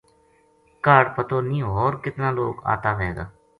کاہڈ 0.83 1.05
پتو 1.15 1.37
نیہہ 1.49 1.71
ہور 1.75 1.93
کِتنا 2.03 2.27
لوک 2.37 2.55
آتا 2.73 2.91
وھے 2.97 3.09
گا 3.15 3.25